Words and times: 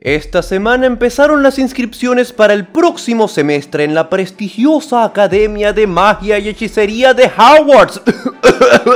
Esta 0.00 0.44
semana 0.44 0.86
empezaron 0.86 1.42
las 1.42 1.58
inscripciones 1.58 2.32
para 2.32 2.54
el 2.54 2.68
próximo 2.68 3.26
semestre 3.26 3.82
en 3.82 3.96
la 3.96 4.08
prestigiosa 4.08 5.02
Academia 5.02 5.72
de 5.72 5.88
Magia 5.88 6.38
y 6.38 6.48
Hechicería 6.48 7.14
de 7.14 7.24
Hogwarts. 7.24 8.00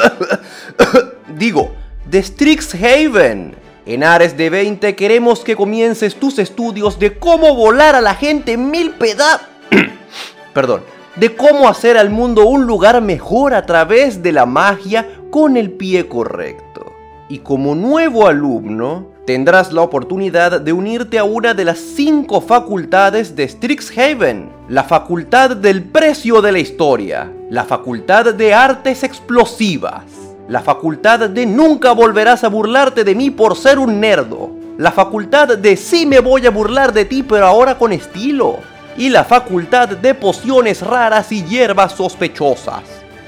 Digo, 1.37 1.73
de 2.09 2.23
Strixhaven. 2.23 3.57
En 3.85 4.05
Ares 4.05 4.37
de 4.37 4.49
20 4.49 4.95
queremos 4.95 5.41
que 5.41 5.57
comiences 5.57 6.15
tus 6.15 6.39
estudios 6.39 7.01
de 7.01 7.19
cómo 7.19 7.57
volar 7.57 7.97
a 7.97 8.01
la 8.01 8.15
gente 8.15 8.57
mil 8.57 8.93
pedazos. 8.93 9.49
Perdón, 10.55 10.83
de 11.17 11.35
cómo 11.35 11.69
hacer 11.69 11.99
al 11.99 12.11
mundo 12.11 12.47
un 12.47 12.65
lugar 12.65 13.03
mejor 13.03 13.55
a 13.55 13.67
través 13.67 14.23
de 14.23 14.31
la 14.31 14.47
magia 14.47 15.09
con 15.33 15.57
el 15.57 15.73
pie 15.73 16.07
correcto. 16.07 16.93
Y 17.29 17.39
como 17.39 17.75
nuevo 17.75 18.29
alumno, 18.29 19.12
tendrás 19.27 19.73
la 19.73 19.83
oportunidad 19.83 20.61
de 20.61 20.73
unirte 20.73 21.19
a 21.19 21.25
una 21.25 21.55
de 21.55 21.65
las 21.65 21.79
cinco 21.79 22.41
facultades 22.41 23.37
de 23.37 23.49
Strixhaven, 23.49 24.51
la 24.69 24.83
facultad 24.83 25.57
del 25.57 25.85
precio 25.85 26.43
de 26.43 26.53
la 26.53 26.59
historia, 26.59 27.31
la 27.49 27.65
facultad 27.65 28.35
de 28.35 28.53
artes 28.53 29.05
explosivas, 29.05 30.03
la 30.49 30.61
facultad 30.61 31.31
de 31.31 31.47
nunca 31.47 31.93
volverás 31.93 32.43
a 32.43 32.49
burlarte 32.49 33.05
de 33.05 33.15
mí 33.15 33.31
por 33.31 33.57
ser 33.57 33.79
un 33.79 34.01
nerdo, 34.01 34.51
la 34.77 34.91
facultad 34.91 35.57
de 35.57 35.77
sí 35.77 36.05
me 36.05 36.19
voy 36.19 36.47
a 36.47 36.51
burlar 36.51 36.93
de 36.93 37.05
ti 37.05 37.23
pero 37.23 37.47
ahora 37.47 37.79
con 37.79 37.93
estilo, 37.93 38.57
y 38.97 39.09
la 39.09 39.25
facultad 39.25 39.89
de 39.89 40.15
pociones 40.15 40.83
raras 40.83 41.31
y 41.31 41.45
hierbas 41.45 41.93
sospechosas. 41.93 42.83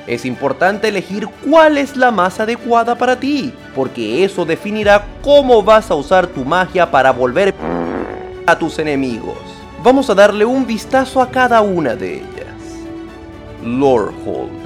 Es 0.06 0.26
importante 0.26 0.88
elegir 0.88 1.28
cuál 1.48 1.78
es 1.78 1.96
la 1.96 2.10
más 2.10 2.40
adecuada 2.40 2.96
para 2.96 3.18
ti, 3.18 3.54
porque 3.74 4.24
eso 4.24 4.44
definirá 4.44 5.06
cómo 5.22 5.62
vas 5.62 5.90
a 5.90 5.94
usar 5.94 6.26
tu 6.26 6.44
magia 6.44 6.90
para 6.90 7.10
volver 7.10 7.54
a 8.46 8.58
tus 8.58 8.78
enemigos. 8.78 9.38
Vamos 9.82 10.08
a 10.08 10.14
darle 10.14 10.44
un 10.44 10.66
vistazo 10.66 11.20
a 11.20 11.30
cada 11.30 11.60
una 11.60 11.94
de 11.94 12.16
ellas. 12.16 12.44
Lorehold 13.62 14.64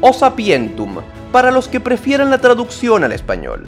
o 0.00 0.12
Sapientum, 0.12 0.96
para 1.32 1.50
los 1.50 1.68
que 1.68 1.80
prefieran 1.80 2.30
la 2.30 2.38
traducción 2.38 3.04
al 3.04 3.12
español. 3.12 3.64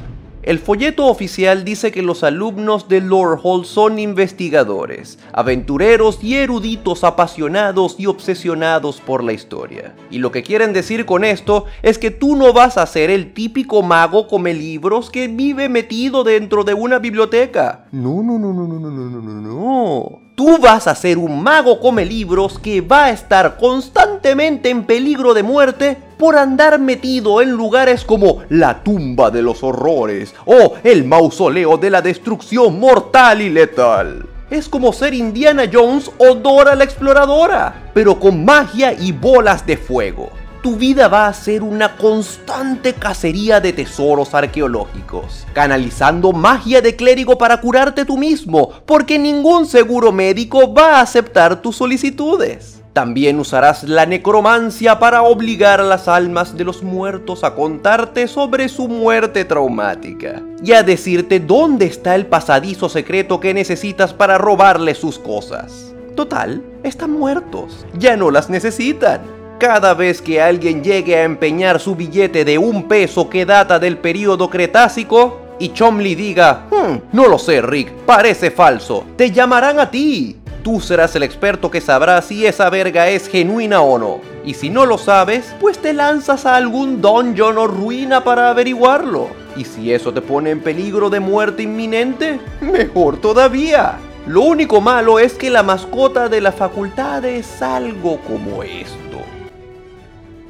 El 0.49 0.61
folleto 0.61 1.05
oficial 1.09 1.63
dice 1.63 1.93
que 1.93 2.01
los 2.01 2.25
alumnos 2.25 2.89
de 2.89 3.03
Lorehold 3.03 3.67
son 3.67 3.99
investigadores, 3.99 5.19
aventureros 5.35 6.25
y 6.25 6.37
eruditos 6.37 7.05
apasionados 7.05 7.97
y 7.99 8.07
obsesionados 8.07 9.03
por 9.03 9.23
la 9.23 9.35
historia. 9.35 9.95
Y 10.11 10.21
lo 10.21 10.33
que 10.33 10.43
quieren 10.43 10.73
decir 10.73 11.05
con 11.05 11.25
esto 11.25 11.67
es 11.83 11.99
que 11.99 12.11
tú 12.11 12.35
no 12.35 12.55
vas 12.55 12.79
a 12.79 12.87
ser 12.87 13.11
el 13.11 13.35
típico 13.35 13.83
mago 13.83 14.27
come 14.27 14.55
libros 14.55 15.11
que 15.11 15.29
vive 15.29 15.69
metido 15.69 16.25
dentro 16.25 16.65
de 16.65 16.73
una 16.73 16.99
biblioteca. 16.99 17.85
No, 17.93 18.23
no, 18.23 18.39
no, 18.39 18.55
no, 18.55 18.67
no, 18.67 18.81
no, 18.81 18.91
no, 18.91 19.21
no, 19.21 19.41
no. 19.43 20.28
Tú 20.39 20.56
vas 20.56 20.86
a 20.86 20.94
ser 20.94 21.19
un 21.19 21.42
mago 21.42 21.81
come 21.81 22.05
libros 22.05 22.61
que 22.61 22.81
va 22.81 23.06
a 23.06 23.11
estar 23.11 23.56
constantemente 23.56 24.70
en 24.70 24.84
peligro 24.84 25.34
de 25.34 25.42
muerte 25.42 25.97
por 26.17 26.36
andar 26.36 26.78
metido 26.78 27.42
en 27.42 27.50
lugares 27.50 28.05
como 28.05 28.44
la 28.48 28.84
tumba 28.84 29.33
de 29.33 29.42
los 29.42 29.64
horrores 29.64 30.33
o 30.47 30.75
el 30.84 31.05
mausoleo 31.05 31.77
de 31.77 31.91
la 31.91 32.03
destrucción 32.03 32.78
mortal 32.78 33.42
y 33.42 33.50
letal. 33.50 34.28
Es 34.48 34.69
como 34.69 34.92
ser 34.92 35.12
Indiana 35.12 35.64
Jones 35.72 36.09
o 36.19 36.36
Dora 36.36 36.77
la 36.77 36.84
exploradora, 36.84 37.91
pero 37.92 38.20
con 38.20 38.44
magia 38.44 38.92
y 38.92 39.11
bolas 39.11 39.66
de 39.66 39.77
fuego 39.77 40.38
tu 40.62 40.77
vida 40.77 41.09
va 41.09 41.27
a 41.27 41.33
ser 41.33 41.62
una 41.62 41.97
constante 41.97 42.95
cacería 42.95 43.61
de 43.61 43.73
tesoros 43.73 44.34
arqueológicos, 44.34 45.47
canalizando 45.53 46.33
magia 46.33 46.81
de 46.81 46.97
clérigo 46.97 47.39
para 47.39 47.61
curarte 47.61 48.05
tú 48.05 48.17
mismo, 48.17 48.70
porque 48.84 49.19
ningún 49.19 49.67
seguro 49.67 50.12
médico 50.12 50.73
va 50.73 50.97
a 50.97 51.00
aceptar 51.00 51.62
tus 51.62 51.77
solicitudes. 51.77 52.83
También 52.92 53.39
usarás 53.39 53.84
la 53.84 54.06
necromancia 54.06 54.98
para 54.98 55.23
obligar 55.23 55.81
a 55.81 55.84
las 55.84 56.09
almas 56.09 56.56
de 56.56 56.65
los 56.65 56.83
muertos 56.83 57.44
a 57.44 57.54
contarte 57.54 58.27
sobre 58.27 58.69
su 58.69 58.88
muerte 58.88 59.44
traumática 59.44 60.43
y 60.65 60.72
a 60.72 60.83
decirte 60.83 61.38
dónde 61.38 61.87
está 61.87 62.16
el 62.16 62.27
pasadizo 62.27 62.88
secreto 62.88 63.38
que 63.38 63.54
necesitas 63.54 64.12
para 64.12 64.37
robarle 64.37 64.97
sus 64.97 65.16
cosas. 65.21 65.94
Total, 66.16 66.60
están 66.83 67.12
muertos, 67.12 67.87
ya 67.97 68.16
no 68.16 68.33
las 68.33 68.50
necesitan. 68.50 69.38
Cada 69.59 69.93
vez 69.93 70.23
que 70.23 70.41
alguien 70.41 70.85
llegue 70.85 71.17
a 71.17 71.25
empeñar 71.25 71.81
su 71.81 71.97
billete 71.97 72.45
de 72.45 72.59
un 72.59 72.87
peso 72.87 73.29
que 73.29 73.45
data 73.45 73.81
del 73.81 73.99
período 73.99 74.49
Cretácico, 74.49 75.41
y 75.59 75.73
Chomley 75.73 76.15
diga, 76.15 76.67
hmm, 76.71 77.09
no 77.13 77.27
lo 77.27 77.41
sé 77.41 77.61
Rick, 77.61 77.93
parece 78.07 78.53
falso, 78.53 79.05
te 79.17 79.33
llamarán 79.33 79.81
a 79.81 79.91
ti. 79.91 80.37
Tú 80.63 80.81
serás 80.81 81.17
el 81.17 81.25
experto 81.25 81.73
que 81.73 81.81
sabrá 81.81 82.23
si 82.23 82.47
esa 82.47 82.71
verga 82.71 83.09
es 83.09 83.29
genuina 83.29 83.81
o 83.81 83.99
no. 83.99 84.21
Y 84.45 84.55
si 84.55 84.71
no 84.71 84.87
lo 84.87 84.97
sabes, 84.97 85.53
pues 85.61 85.79
te 85.79 85.93
lanzas 85.93 86.47
a 86.47 86.55
algún 86.55 87.01
dungeon 87.01 87.59
o 87.59 87.67
ruina 87.67 88.23
para 88.23 88.51
averiguarlo. 88.51 89.29
Y 89.57 89.65
si 89.65 89.93
eso 89.93 90.13
te 90.13 90.21
pone 90.21 90.51
en 90.51 90.61
peligro 90.61 91.11
de 91.11 91.19
muerte 91.19 91.65
inminente, 91.65 92.39
mejor 92.61 93.21
todavía. 93.21 93.97
Lo 94.29 94.43
único 94.43 94.81
malo 94.81 95.19
es 95.19 95.35
que 95.35 95.51
la 95.51 95.65
mascota 95.65 96.29
de 96.29 96.41
la 96.41 96.53
facultad 96.53 97.25
es 97.25 97.61
algo 97.61 98.21
como 98.21 98.63
esto. 98.63 99.09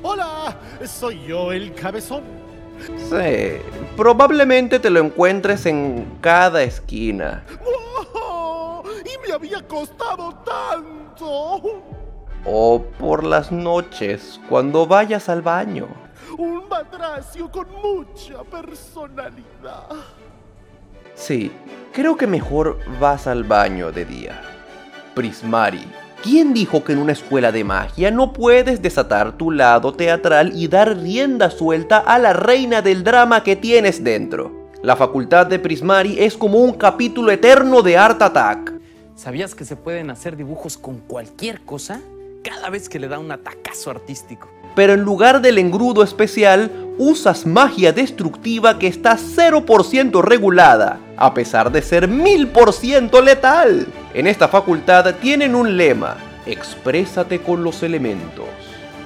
Hola, 0.02 0.56
soy 0.86 1.26
yo 1.26 1.50
el 1.50 1.74
cabezón. 1.74 2.22
Sí, 2.96 3.60
probablemente 3.96 4.78
te 4.78 4.90
lo 4.90 5.00
encuentres 5.00 5.66
en 5.66 6.18
cada 6.20 6.62
esquina. 6.62 7.44
¡Y 9.04 9.26
me 9.26 9.34
había 9.34 9.66
costado 9.66 10.34
tanto! 10.44 11.82
O 12.44 12.84
por 12.98 13.24
las 13.24 13.50
noches, 13.50 14.40
cuando 14.48 14.86
vayas 14.86 15.28
al 15.28 15.42
baño. 15.42 15.88
Un 16.36 16.68
madracio 16.68 17.50
con 17.50 17.66
mucha 17.82 18.44
personalidad. 18.44 19.88
Sí, 21.14 21.50
creo 21.92 22.16
que 22.16 22.28
mejor 22.28 22.78
vas 23.00 23.26
al 23.26 23.42
baño 23.42 23.90
de 23.90 24.04
día. 24.04 24.40
Prismari 25.16 25.84
¿Quién 26.22 26.52
dijo 26.52 26.82
que 26.82 26.94
en 26.94 26.98
una 26.98 27.12
escuela 27.12 27.52
de 27.52 27.62
magia 27.62 28.10
no 28.10 28.32
puedes 28.32 28.82
desatar 28.82 29.38
tu 29.38 29.52
lado 29.52 29.92
teatral 29.94 30.50
y 30.52 30.66
dar 30.66 30.98
rienda 30.98 31.48
suelta 31.48 31.98
a 31.98 32.18
la 32.18 32.32
reina 32.32 32.82
del 32.82 33.04
drama 33.04 33.44
que 33.44 33.54
tienes 33.54 34.02
dentro? 34.02 34.50
La 34.82 34.96
facultad 34.96 35.46
de 35.46 35.60
Prismari 35.60 36.18
es 36.18 36.36
como 36.36 36.58
un 36.58 36.72
capítulo 36.72 37.30
eterno 37.30 37.82
de 37.82 37.96
Art 37.96 38.20
Attack. 38.20 38.72
¿Sabías 39.14 39.54
que 39.54 39.64
se 39.64 39.76
pueden 39.76 40.10
hacer 40.10 40.36
dibujos 40.36 40.76
con 40.76 40.98
cualquier 40.98 41.60
cosa? 41.60 42.00
Cada 42.42 42.68
vez 42.68 42.88
que 42.88 42.98
le 42.98 43.06
da 43.06 43.20
un 43.20 43.30
atacazo 43.30 43.92
artístico. 43.92 44.48
Pero 44.74 44.94
en 44.94 45.02
lugar 45.02 45.40
del 45.40 45.58
engrudo 45.58 46.02
especial, 46.02 46.87
usas 46.98 47.46
magia 47.46 47.92
destructiva 47.92 48.78
que 48.78 48.88
está 48.88 49.16
0% 49.16 50.20
regulada, 50.20 50.98
a 51.16 51.32
pesar 51.32 51.70
de 51.70 51.80
ser 51.80 52.08
1000% 52.08 53.22
letal. 53.22 53.86
En 54.12 54.26
esta 54.26 54.48
facultad 54.48 55.14
tienen 55.16 55.54
un 55.54 55.76
lema, 55.76 56.16
exprésate 56.44 57.40
con 57.40 57.62
los 57.62 57.82
elementos. 57.82 58.46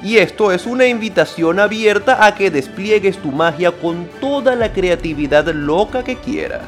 Y 0.03 0.17
esto 0.17 0.51
es 0.51 0.67
una 0.67 0.87
invitación 0.87 1.61
abierta 1.61 2.27
a 2.27 2.35
que 2.35 2.51
despliegues 2.51 3.19
tu 3.19 3.31
magia 3.31 3.71
con 3.71 4.09
toda 4.21 4.57
la 4.57 4.73
creatividad 4.73 5.47
loca 5.55 6.03
que 6.03 6.17
quieras, 6.17 6.65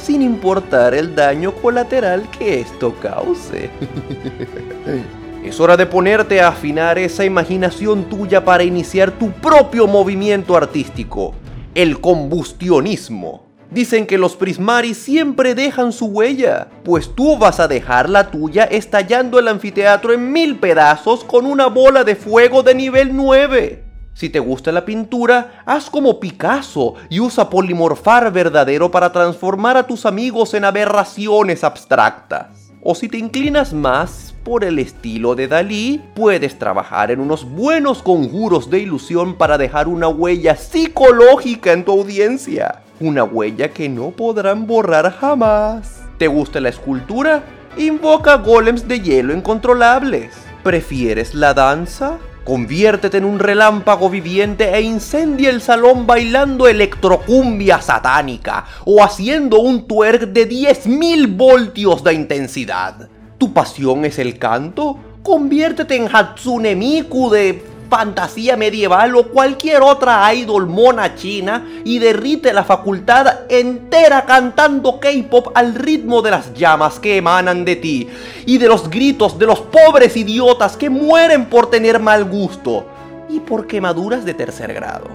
sin 0.00 0.22
importar 0.22 0.94
el 0.94 1.16
daño 1.16 1.52
colateral 1.52 2.30
que 2.30 2.60
esto 2.60 2.94
cause. 3.00 3.70
es 5.46 5.60
hora 5.60 5.76
de 5.76 5.86
ponerte 5.86 6.40
a 6.40 6.48
afinar 6.48 6.98
esa 6.98 7.24
imaginación 7.24 8.08
tuya 8.08 8.44
para 8.44 8.64
iniciar 8.64 9.12
tu 9.12 9.30
propio 9.30 9.86
movimiento 9.86 10.56
artístico, 10.56 11.34
el 11.74 12.00
combustionismo. 12.00 13.46
Dicen 13.70 14.06
que 14.06 14.18
los 14.18 14.34
Prismari 14.34 14.94
siempre 14.94 15.54
dejan 15.54 15.92
su 15.92 16.06
huella, 16.06 16.68
pues 16.84 17.14
tú 17.14 17.38
vas 17.38 17.60
a 17.60 17.68
dejar 17.68 18.10
la 18.10 18.30
tuya 18.30 18.64
estallando 18.64 19.38
el 19.38 19.46
anfiteatro 19.46 20.12
en 20.12 20.32
mil 20.32 20.58
pedazos 20.58 21.22
con 21.22 21.46
una 21.46 21.66
bola 21.66 22.02
de 22.02 22.16
fuego 22.16 22.64
de 22.64 22.74
nivel 22.74 23.14
9. 23.14 23.84
Si 24.14 24.30
te 24.30 24.40
gusta 24.40 24.72
la 24.72 24.84
pintura, 24.84 25.62
haz 25.64 25.90
como 25.90 26.18
Picasso 26.18 26.94
y 27.08 27.20
usa 27.20 27.50
polimorfar 27.50 28.32
verdadero 28.32 28.90
para 28.90 29.12
transformar 29.12 29.76
a 29.76 29.86
tus 29.86 30.06
amigos 30.06 30.54
en 30.54 30.64
aberraciones 30.64 31.62
abstractas. 31.62 32.65
O 32.88 32.94
si 32.94 33.08
te 33.08 33.18
inclinas 33.18 33.72
más 33.72 34.32
por 34.44 34.62
el 34.62 34.78
estilo 34.78 35.34
de 35.34 35.48
Dalí, 35.48 36.00
puedes 36.14 36.56
trabajar 36.56 37.10
en 37.10 37.18
unos 37.18 37.44
buenos 37.44 38.00
conjuros 38.00 38.70
de 38.70 38.78
ilusión 38.78 39.34
para 39.34 39.58
dejar 39.58 39.88
una 39.88 40.06
huella 40.06 40.54
psicológica 40.54 41.72
en 41.72 41.84
tu 41.84 41.90
audiencia. 41.90 42.82
Una 43.00 43.24
huella 43.24 43.72
que 43.72 43.88
no 43.88 44.12
podrán 44.12 44.68
borrar 44.68 45.12
jamás. 45.12 46.04
¿Te 46.16 46.28
gusta 46.28 46.60
la 46.60 46.68
escultura? 46.68 47.42
Invoca 47.76 48.36
golems 48.36 48.86
de 48.86 49.00
hielo 49.00 49.34
incontrolables. 49.34 50.32
¿Prefieres 50.62 51.34
la 51.34 51.54
danza? 51.54 52.18
Conviértete 52.46 53.16
en 53.16 53.24
un 53.24 53.40
relámpago 53.40 54.08
viviente 54.08 54.72
e 54.72 54.80
incendia 54.80 55.50
el 55.50 55.60
salón 55.60 56.06
bailando 56.06 56.68
electrocumbia 56.68 57.82
satánica 57.82 58.66
o 58.84 59.02
haciendo 59.02 59.58
un 59.58 59.88
twerk 59.88 60.28
de 60.28 60.48
10.000 60.48 61.36
voltios 61.36 62.04
de 62.04 62.14
intensidad. 62.14 63.08
¿Tu 63.36 63.52
pasión 63.52 64.04
es 64.04 64.20
el 64.20 64.38
canto? 64.38 64.96
Conviértete 65.24 65.96
en 65.96 66.06
Hatsune 66.06 66.76
Miku 66.76 67.30
de 67.30 67.64
fantasía 67.88 68.56
medieval 68.56 69.14
o 69.16 69.28
cualquier 69.28 69.82
otra 69.82 70.32
idol 70.34 70.66
mona 70.66 71.14
china 71.14 71.64
y 71.84 71.98
derrite 71.98 72.52
la 72.52 72.64
facultad 72.64 73.40
entera 73.48 74.24
cantando 74.24 74.98
K-pop 75.00 75.48
al 75.54 75.74
ritmo 75.74 76.22
de 76.22 76.30
las 76.30 76.54
llamas 76.54 76.98
que 76.98 77.16
emanan 77.16 77.64
de 77.64 77.76
ti 77.76 78.08
y 78.44 78.58
de 78.58 78.68
los 78.68 78.90
gritos 78.90 79.38
de 79.38 79.46
los 79.46 79.60
pobres 79.60 80.16
idiotas 80.16 80.76
que 80.76 80.90
mueren 80.90 81.46
por 81.46 81.70
tener 81.70 82.00
mal 82.00 82.24
gusto 82.24 82.86
y 83.28 83.40
por 83.40 83.66
quemaduras 83.66 84.24
de 84.24 84.34
tercer 84.34 84.72
grado. 84.72 85.08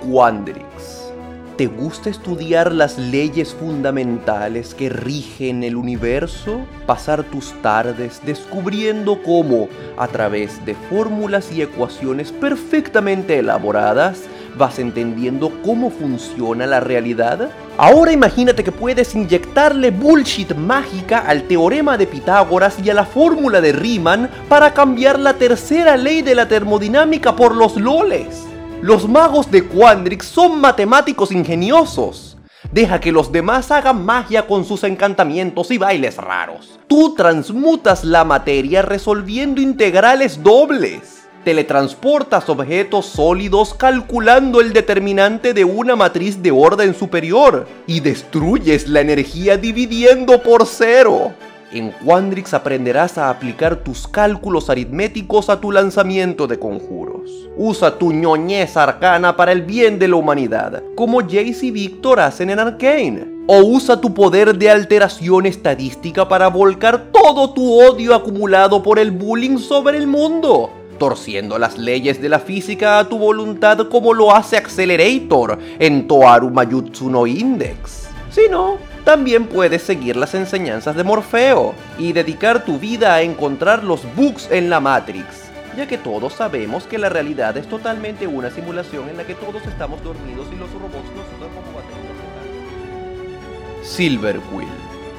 Quandrix. 0.00 1.05
¿Te 1.56 1.68
gusta 1.68 2.10
estudiar 2.10 2.70
las 2.70 2.98
leyes 2.98 3.54
fundamentales 3.54 4.74
que 4.74 4.90
rigen 4.90 5.64
el 5.64 5.76
universo? 5.76 6.60
Pasar 6.84 7.24
tus 7.24 7.54
tardes 7.62 8.20
descubriendo 8.26 9.22
cómo, 9.22 9.70
a 9.96 10.06
través 10.06 10.62
de 10.66 10.74
fórmulas 10.74 11.50
y 11.50 11.62
ecuaciones 11.62 12.30
perfectamente 12.30 13.38
elaboradas, 13.38 14.24
vas 14.58 14.78
entendiendo 14.78 15.50
cómo 15.64 15.88
funciona 15.88 16.66
la 16.66 16.80
realidad? 16.80 17.48
Ahora 17.78 18.12
imagínate 18.12 18.62
que 18.62 18.72
puedes 18.72 19.14
inyectarle 19.14 19.90
bullshit 19.92 20.54
mágica 20.54 21.20
al 21.20 21.44
teorema 21.44 21.96
de 21.96 22.06
Pitágoras 22.06 22.76
y 22.84 22.90
a 22.90 22.94
la 22.94 23.06
fórmula 23.06 23.62
de 23.62 23.72
Riemann 23.72 24.28
para 24.50 24.74
cambiar 24.74 25.18
la 25.18 25.32
tercera 25.32 25.96
ley 25.96 26.20
de 26.20 26.34
la 26.34 26.48
termodinámica 26.48 27.34
por 27.34 27.56
los 27.56 27.76
loles. 27.76 28.45
Los 28.82 29.08
magos 29.08 29.50
de 29.50 29.66
Quandrix 29.66 30.26
son 30.26 30.60
matemáticos 30.60 31.32
ingeniosos. 31.32 32.36
Deja 32.70 33.00
que 33.00 33.10
los 33.10 33.32
demás 33.32 33.70
hagan 33.70 34.04
magia 34.04 34.46
con 34.46 34.66
sus 34.66 34.84
encantamientos 34.84 35.70
y 35.70 35.78
bailes 35.78 36.18
raros. 36.18 36.78
Tú 36.86 37.14
transmutas 37.14 38.04
la 38.04 38.24
materia 38.24 38.82
resolviendo 38.82 39.62
integrales 39.62 40.42
dobles. 40.42 41.26
Teletransportas 41.42 42.48
objetos 42.50 43.06
sólidos 43.06 43.72
calculando 43.72 44.60
el 44.60 44.72
determinante 44.72 45.54
de 45.54 45.64
una 45.64 45.96
matriz 45.96 46.42
de 46.42 46.50
orden 46.50 46.94
superior. 46.94 47.66
Y 47.86 48.00
destruyes 48.00 48.88
la 48.88 49.00
energía 49.00 49.56
dividiendo 49.56 50.42
por 50.42 50.66
cero. 50.66 51.32
En 51.72 51.90
Quandrix 51.90 52.54
aprenderás 52.54 53.18
a 53.18 53.28
aplicar 53.28 53.76
tus 53.82 54.06
cálculos 54.06 54.70
aritméticos 54.70 55.50
a 55.50 55.60
tu 55.60 55.72
lanzamiento 55.72 56.46
de 56.46 56.60
conjuros. 56.60 57.48
Usa 57.56 57.98
tu 57.98 58.12
ñoñez 58.12 58.76
arcana 58.76 59.36
para 59.36 59.50
el 59.50 59.62
bien 59.62 59.98
de 59.98 60.06
la 60.06 60.14
humanidad, 60.14 60.84
como 60.94 61.22
Jace 61.22 61.66
y 61.66 61.70
Victor 61.72 62.20
hacen 62.20 62.50
en 62.50 62.60
Arcane. 62.60 63.26
O 63.48 63.62
usa 63.62 64.00
tu 64.00 64.14
poder 64.14 64.56
de 64.56 64.70
alteración 64.70 65.46
estadística 65.46 66.28
para 66.28 66.48
volcar 66.48 67.06
todo 67.12 67.52
tu 67.52 67.80
odio 67.80 68.14
acumulado 68.14 68.80
por 68.82 69.00
el 69.00 69.10
bullying 69.10 69.58
sobre 69.58 69.98
el 69.98 70.06
mundo, 70.06 70.70
torciendo 71.00 71.58
las 71.58 71.78
leyes 71.78 72.22
de 72.22 72.28
la 72.28 72.38
física 72.38 73.00
a 73.00 73.08
tu 73.08 73.18
voluntad 73.18 73.88
como 73.88 74.14
lo 74.14 74.34
hace 74.34 74.56
Accelerator 74.56 75.58
en 75.80 76.06
Toaru 76.06 76.50
Mayutsu 76.50 77.10
no 77.10 77.26
Index. 77.26 78.08
Si 78.30 78.42
no, 78.50 78.76
también 79.06 79.46
puedes 79.46 79.82
seguir 79.82 80.16
las 80.16 80.34
enseñanzas 80.34 80.96
de 80.96 81.04
Morfeo 81.04 81.76
y 81.96 82.12
dedicar 82.12 82.64
tu 82.64 82.80
vida 82.80 83.14
a 83.14 83.22
encontrar 83.22 83.84
los 83.84 84.02
bugs 84.16 84.50
en 84.50 84.68
la 84.68 84.80
Matrix, 84.80 85.44
ya 85.76 85.86
que 85.86 85.96
todos 85.96 86.32
sabemos 86.32 86.88
que 86.88 86.98
la 86.98 87.08
realidad 87.08 87.56
es 87.56 87.68
totalmente 87.68 88.26
una 88.26 88.50
simulación 88.50 89.08
en 89.08 89.16
la 89.16 89.24
que 89.24 89.36
todos 89.36 89.64
estamos 89.64 90.02
dormidos 90.02 90.48
y 90.52 90.56
los 90.56 90.68
robots 90.72 91.08
nos 91.14 91.24
usan 91.36 91.54
como 91.54 91.72
batería. 91.76 92.10
Silver. 93.84 94.40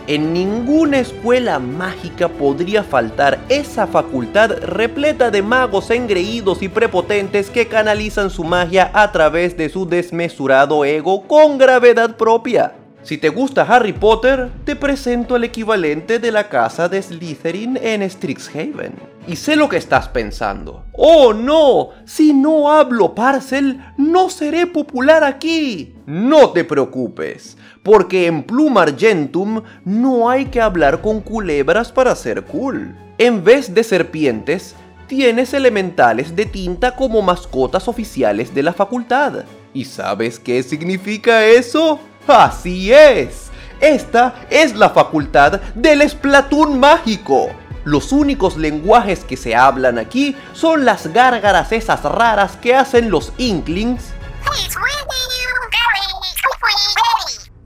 En 0.07 0.34
ninguna 0.34 1.00
escuela 1.00 1.57
mágica 1.57 2.28
podría 2.28 2.84
faltar 2.84 3.39
esa 3.48 3.88
facultad 3.88 4.51
repleta 4.63 5.31
de 5.31 5.42
magos 5.42 5.92
engreídos 5.92 6.62
y 6.62 6.68
prepotentes 6.68 7.50
que 7.50 7.69
canalizan 7.69 8.31
su 8.31 8.44
magia 8.44 8.92
a 8.94 9.13
través 9.13 9.56
de 9.56 9.69
su 9.69 9.88
desmesurado 9.88 10.84
ego 10.84 11.25
con 11.25 11.57
gravedad 11.57 12.18
propia. 12.18 12.74
Si 13.07 13.18
te 13.18 13.30
gusta 13.30 13.62
Harry 13.62 13.94
Potter, 13.94 14.51
te 14.65 14.75
presento 14.75 15.38
el 15.38 15.45
equivalente 15.45 16.19
de 16.19 16.30
la 16.30 16.50
casa 16.50 16.89
de 16.89 17.01
Slytherin 17.01 17.80
en 17.81 18.01
Strixhaven. 18.09 18.95
Y 19.25 19.38
sé 19.38 19.56
lo 19.56 19.69
que 19.69 19.77
estás 19.77 20.09
pensando. 20.09 20.83
¡Oh 20.92 21.31
no! 21.31 21.92
Si 22.04 22.33
no 22.33 22.69
hablo 22.69 23.15
Parcel, 23.15 23.80
no 23.95 24.30
seré 24.30 24.68
popular 24.68 25.24
aquí. 25.24 25.95
No 26.06 26.50
te 26.50 26.65
preocupes, 26.65 27.56
porque 27.81 28.27
en 28.27 28.44
Plum 28.44 28.77
Argentum 28.77 29.62
no 29.86 30.30
hay 30.30 30.48
que 30.48 30.60
hablar 30.60 31.00
con 31.00 31.21
culebras 31.21 31.94
para 31.94 32.13
ser 32.13 32.44
cool. 32.44 32.94
En 33.18 33.42
vez 33.42 33.74
de 33.74 33.86
serpientes, 33.86 34.75
tienes 35.07 35.53
elementales 35.53 36.36
de 36.36 36.45
tinta 36.45 36.94
como 36.94 37.21
mascotas 37.21 37.88
oficiales 37.88 38.53
de 38.53 38.63
la 38.63 38.74
facultad. 38.74 39.45
¿Y 39.74 39.86
sabes 39.86 40.39
qué 40.39 40.62
significa 40.62 41.45
eso? 41.45 42.01
Así 42.27 42.91
es. 42.94 43.50
Esta 43.79 44.35
es 44.50 44.75
la 44.75 44.89
facultad 44.89 45.62
del 45.75 46.07
Splatoon 46.07 46.79
mágico. 46.79 47.50
Los 47.85 48.12
únicos 48.12 48.57
lenguajes 48.57 49.24
que 49.24 49.38
se 49.38 49.56
hablan 49.56 49.97
aquí 49.97 50.35
son 50.53 50.83
las 50.83 51.07
gárgaras 51.13 51.71
esas 51.71 52.03
raras 52.03 52.57
que 52.57 52.75
hacen 52.75 53.09
los 53.09 53.31
Inklings 53.38 54.13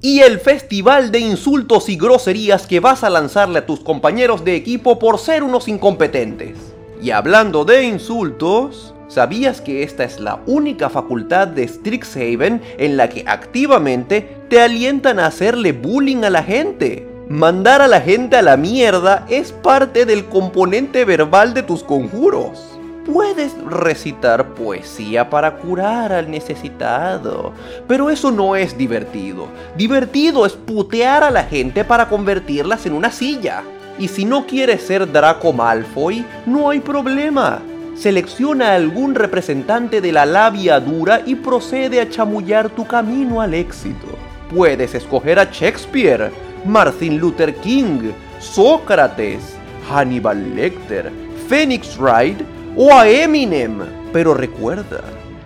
y 0.01 0.21
el 0.21 0.39
festival 0.39 1.11
de 1.11 1.19
insultos 1.19 1.87
y 1.87 1.95
groserías 1.95 2.65
que 2.65 2.79
vas 2.79 3.03
a 3.03 3.09
lanzarle 3.09 3.59
a 3.59 3.65
tus 3.65 3.81
compañeros 3.81 4.43
de 4.43 4.55
equipo 4.55 4.97
por 4.97 5.19
ser 5.19 5.43
unos 5.43 5.67
incompetentes. 5.67 6.57
Y 7.01 7.11
hablando 7.11 7.65
de 7.65 7.83
insultos, 7.83 8.95
¿Sabías 9.11 9.59
que 9.59 9.83
esta 9.83 10.05
es 10.05 10.21
la 10.21 10.39
única 10.45 10.89
facultad 10.89 11.45
de 11.45 11.67
Strixhaven 11.67 12.61
en 12.77 12.95
la 12.95 13.09
que 13.09 13.25
activamente 13.27 14.37
te 14.47 14.61
alientan 14.61 15.19
a 15.19 15.25
hacerle 15.25 15.73
bullying 15.73 16.23
a 16.23 16.29
la 16.29 16.41
gente? 16.41 17.05
Mandar 17.27 17.81
a 17.81 17.89
la 17.89 17.99
gente 17.99 18.37
a 18.37 18.41
la 18.41 18.55
mierda 18.55 19.25
es 19.27 19.51
parte 19.51 20.05
del 20.05 20.27
componente 20.27 21.03
verbal 21.03 21.53
de 21.53 21.61
tus 21.61 21.83
conjuros. 21.83 22.65
Puedes 23.05 23.51
recitar 23.65 24.53
poesía 24.53 25.29
para 25.29 25.57
curar 25.57 26.13
al 26.13 26.31
necesitado, 26.31 27.51
pero 27.89 28.09
eso 28.09 28.31
no 28.31 28.55
es 28.55 28.77
divertido. 28.77 29.49
Divertido 29.75 30.45
es 30.45 30.53
putear 30.53 31.25
a 31.25 31.31
la 31.31 31.43
gente 31.43 31.83
para 31.83 32.07
convertirlas 32.07 32.85
en 32.85 32.93
una 32.93 33.11
silla. 33.11 33.61
Y 33.99 34.07
si 34.07 34.23
no 34.23 34.47
quieres 34.47 34.83
ser 34.83 35.11
Draco 35.11 35.51
Malfoy, 35.51 36.25
no 36.45 36.69
hay 36.69 36.79
problema 36.79 37.61
selecciona 38.01 38.73
algún 38.73 39.13
representante 39.13 40.01
de 40.01 40.11
la 40.11 40.25
labia 40.25 40.79
dura 40.79 41.21
y 41.23 41.35
procede 41.35 42.01
a 42.01 42.09
chamullar 42.09 42.71
tu 42.71 42.87
camino 42.87 43.41
al 43.41 43.53
éxito. 43.53 44.07
Puedes 44.49 44.95
escoger 44.95 45.37
a 45.37 45.51
Shakespeare, 45.51 46.31
Martin 46.65 47.19
Luther 47.19 47.53
King, 47.57 48.11
Sócrates, 48.39 49.55
Hannibal 49.87 50.55
Lecter, 50.55 51.11
Phoenix 51.47 51.95
Wright 51.99 52.41
o 52.75 52.91
a 52.91 53.07
Eminem. 53.07 53.81
Pero 54.11 54.33
recuerda, 54.33 55.01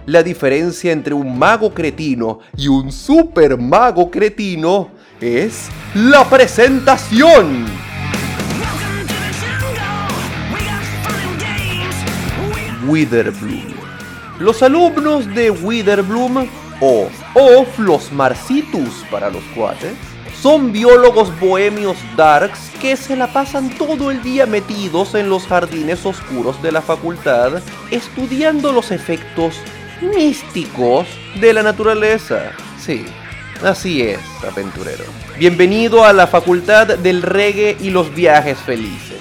la 0.06 0.24
diferencia 0.24 0.94
entre 0.94 1.14
un 1.14 1.38
mago 1.38 1.74
cretino 1.74 2.40
y 2.56 2.70
un 2.70 2.90
super 2.90 3.58
mago 3.58 4.10
cretino 4.10 4.92
es 5.20 5.68
la 5.94 6.24
presentación. 6.24 7.85
Witherbloom. 12.88 13.74
Los 14.40 14.62
alumnos 14.62 15.34
de 15.34 15.50
Witherbloom, 15.52 16.48
o 16.82 17.10
of 17.34 17.80
los 17.80 18.12
Marcitus 18.12 19.06
para 19.10 19.30
los 19.30 19.44
cuates, 19.56 19.94
son 20.42 20.72
biólogos 20.72 21.38
bohemios 21.40 21.98
darks 22.16 22.60
que 22.82 22.96
se 22.98 23.16
la 23.16 23.28
pasan 23.28 23.70
todo 23.78 24.12
el 24.12 24.22
día 24.22 24.46
metidos 24.46 25.16
en 25.16 25.30
los 25.30 25.48
jardines 25.48 26.06
oscuros 26.06 26.62
de 26.62 26.72
la 26.72 26.82
facultad 26.82 27.64
estudiando 27.90 28.72
los 28.72 28.92
efectos 28.92 29.56
místicos 30.02 31.08
de 31.40 31.54
la 31.54 31.64
naturaleza. 31.64 32.52
Sí, 32.80 33.06
así 33.64 34.02
es, 34.02 34.20
aventurero. 34.48 35.06
Bienvenido 35.40 36.06
a 36.06 36.14
la 36.14 36.28
facultad 36.28 36.98
del 36.98 37.22
reggae 37.22 37.78
y 37.80 37.90
los 37.90 38.14
viajes 38.14 38.60
felices. 38.60 39.15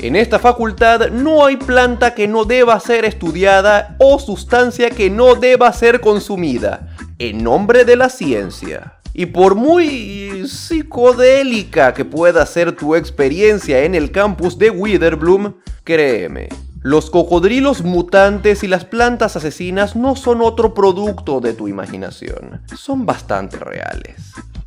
En 0.00 0.14
esta 0.14 0.38
facultad 0.38 1.10
no 1.10 1.44
hay 1.44 1.56
planta 1.56 2.14
que 2.14 2.28
no 2.28 2.44
deba 2.44 2.78
ser 2.78 3.04
estudiada 3.04 3.96
o 3.98 4.20
sustancia 4.20 4.90
que 4.90 5.10
no 5.10 5.34
deba 5.34 5.72
ser 5.72 6.00
consumida, 6.00 6.94
en 7.18 7.42
nombre 7.42 7.84
de 7.84 7.96
la 7.96 8.08
ciencia. 8.08 8.94
Y 9.12 9.26
por 9.26 9.56
muy 9.56 10.46
psicodélica 10.46 11.94
que 11.94 12.04
pueda 12.04 12.46
ser 12.46 12.76
tu 12.76 12.94
experiencia 12.94 13.82
en 13.82 13.96
el 13.96 14.12
campus 14.12 14.56
de 14.56 14.70
Witherbloom, 14.70 15.54
créeme, 15.82 16.48
Los 16.82 17.10
cocodrilos 17.10 17.82
mutantes 17.82 18.62
y 18.62 18.68
las 18.68 18.84
plantas 18.84 19.34
asesinas 19.34 19.96
no 19.96 20.14
son 20.14 20.40
otro 20.40 20.74
producto 20.74 21.40
de 21.40 21.52
tu 21.52 21.66
imaginación, 21.66 22.62
son 22.76 23.04
bastante 23.04 23.58
reales. 23.58 24.14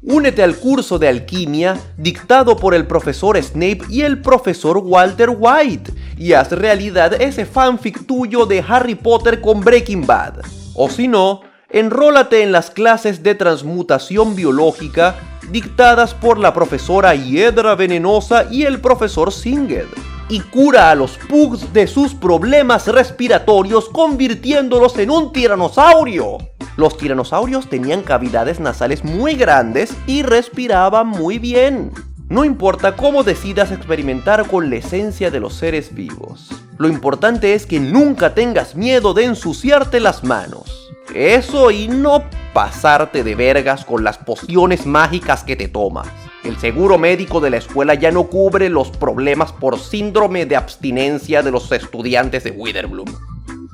Únete 0.01 0.44
al 0.44 0.58
curso 0.58 1.00
de 1.00 1.08
alquimia 1.08 1.80
dictado 1.96 2.58
por 2.58 2.74
el 2.74 2.86
profesor 2.86 3.41
Snape 3.41 3.84
y 3.88 4.01
el 4.01 4.22
profesor 4.22 4.80
Walter 4.80 5.30
White 5.30 5.94
y 6.18 6.34
haz 6.34 6.51
realidad 6.51 7.13
ese 7.22 7.46
fanfic 7.46 8.06
tuyo 8.06 8.46
de 8.46 8.62
Harry 8.68 8.96
Potter 8.96 9.39
con 9.39 9.62
Breaking 9.62 10.06
Bad. 10.06 10.41
O 10.75 10.89
si 10.89 11.08
no, 11.08 11.41
enrólate 11.70 12.44
en 12.44 12.51
las 12.51 12.72
clases 12.72 13.24
de 13.24 13.36
transmutación 13.36 14.36
biológica 14.36 15.15
dictadas 15.50 16.13
por 16.13 16.39
la 16.39 16.53
profesora 16.53 17.15
Hiedra 17.15 17.75
Venenosa 17.75 18.48
y 18.51 18.63
el 18.63 18.82
profesor 18.82 19.32
Singed 19.32 19.88
y 20.31 20.39
cura 20.39 20.89
a 20.89 20.95
los 20.95 21.17
pugs 21.17 21.73
de 21.73 21.88
sus 21.88 22.15
problemas 22.15 22.88
respiratorios 22.88 23.89
convirtiéndolos 23.89 24.97
en 24.97 25.11
un 25.11 25.33
tiranosaurio. 25.33 26.38
Los 26.77 26.97
tiranosaurios 26.97 27.69
tenían 27.69 28.01
cavidades 28.01 28.61
nasales 28.61 29.03
muy 29.03 29.35
grandes 29.35 29.93
y 30.07 30.23
respiraban 30.23 31.07
muy 31.07 31.38
bien. 31.38 31.91
No 32.29 32.45
importa 32.45 32.95
cómo 32.95 33.23
decidas 33.23 33.73
experimentar 33.73 34.47
con 34.47 34.69
la 34.69 34.77
esencia 34.77 35.31
de 35.31 35.41
los 35.41 35.53
seres 35.53 35.93
vivos. 35.93 36.47
Lo 36.77 36.88
importante 36.88 37.53
es 37.53 37.65
que 37.65 37.81
nunca 37.81 38.33
tengas 38.33 38.73
miedo 38.73 39.13
de 39.13 39.25
ensuciarte 39.25 40.00
las 40.00 40.23
manos. 40.23 40.93
Eso 41.13 41.71
y 41.71 41.89
no 41.89 42.23
pasarte 42.53 43.25
de 43.25 43.35
vergas 43.35 43.83
con 43.83 44.05
las 44.05 44.17
pociones 44.17 44.85
mágicas 44.85 45.43
que 45.43 45.57
te 45.57 45.67
tomas. 45.67 46.07
El 46.43 46.57
seguro 46.57 46.98
médico 46.98 47.39
de 47.39 47.51
la 47.51 47.57
escuela 47.57 47.93
ya 47.93 48.12
no 48.12 48.24
cubre 48.24 48.67
los 48.69 48.89
problemas 48.89 49.51
por 49.51 49.77
síndrome 49.77 50.48
de 50.48 50.55
abstinencia 50.55 51.43
de 51.43 51.51
los 51.51 51.71
estudiantes 51.71 52.43
de 52.43 52.51
Witherbloom. 52.51 53.10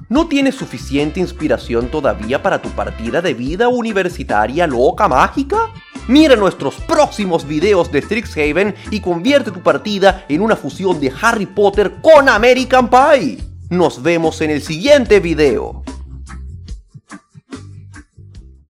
¿No 0.09 0.27
tienes 0.27 0.55
suficiente 0.55 1.21
inspiración 1.21 1.87
todavía 1.87 2.41
para 2.41 2.61
tu 2.61 2.69
partida 2.69 3.21
de 3.21 3.33
vida 3.33 3.69
universitaria 3.69 4.67
loca 4.67 5.07
mágica? 5.07 5.69
Mira 6.09 6.35
nuestros 6.35 6.75
próximos 6.75 7.47
videos 7.47 7.91
de 7.91 8.01
Strixhaven 8.01 8.75
y 8.91 8.99
convierte 8.99 9.51
tu 9.51 9.61
partida 9.61 10.25
en 10.27 10.41
una 10.41 10.55
fusión 10.55 10.99
de 10.99 11.11
Harry 11.21 11.45
Potter 11.45 11.95
con 12.01 12.27
American 12.27 12.89
Pie. 12.89 13.37
Nos 13.69 14.01
vemos 14.01 14.41
en 14.41 14.51
el 14.51 14.61
siguiente 14.61 15.19
video. 15.19 15.83